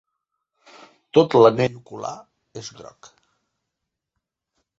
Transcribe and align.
Tot 1.17 1.35
l'anell 1.39 1.77
ocular 1.81 2.15
és 2.63 2.73
groc. 2.81 3.11